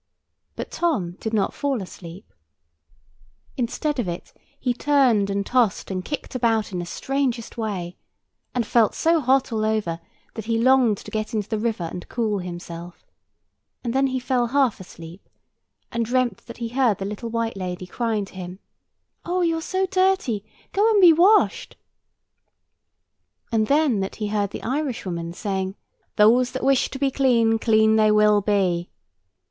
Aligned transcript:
But 0.55 0.71
Tom 0.71 1.11
did 1.19 1.31
not 1.31 1.53
fall 1.53 1.79
asleep. 1.79 2.33
Instead 3.55 3.99
of 3.99 4.07
it 4.07 4.33
he 4.59 4.73
turned 4.73 5.29
and 5.29 5.45
tossed 5.45 5.91
and 5.91 6.03
kicked 6.03 6.33
about 6.33 6.71
in 6.71 6.79
the 6.79 6.87
strangest 6.87 7.55
way, 7.55 7.97
and 8.55 8.65
felt 8.65 8.95
so 8.95 9.19
hot 9.19 9.51
all 9.53 9.63
over 9.63 9.99
that 10.33 10.45
he 10.45 10.57
longed 10.57 10.97
to 10.97 11.11
get 11.11 11.35
into 11.35 11.47
the 11.47 11.59
river 11.59 11.83
and 11.83 12.09
cool 12.09 12.39
himself; 12.39 13.05
and 13.83 13.93
then 13.93 14.07
he 14.07 14.19
fell 14.19 14.47
half 14.47 14.79
asleep, 14.79 15.29
and 15.91 16.03
dreamt 16.03 16.47
that 16.47 16.57
he 16.57 16.69
heard 16.69 16.97
the 16.97 17.05
little 17.05 17.29
white 17.29 17.55
lady 17.55 17.85
crying 17.85 18.25
to 18.25 18.33
him, 18.33 18.57
"Oh, 19.23 19.41
you're 19.43 19.61
so 19.61 19.85
dirty; 19.85 20.43
go 20.73 20.89
and 20.89 20.99
be 20.99 21.13
washed;" 21.13 21.75
and 23.51 23.67
then 23.67 23.99
that 23.99 24.15
he 24.15 24.29
heard 24.29 24.49
the 24.49 24.63
Irishwoman 24.63 25.33
saying, 25.33 25.75
"Those 26.15 26.53
that 26.53 26.63
wish 26.65 26.89
to 26.89 26.97
be 26.97 27.11
clean, 27.11 27.59
clean 27.59 27.97
they 27.97 28.09
will 28.09 28.41
be." 28.41 28.89